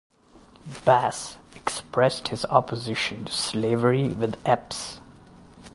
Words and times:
Bass 0.83 1.37
expressed 1.55 2.29
his 2.29 2.43
opposition 2.45 3.25
to 3.25 3.31
slavery 3.31 4.07
with 4.09 4.35
Epps. 4.47 4.99